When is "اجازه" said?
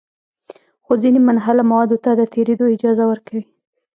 2.75-3.03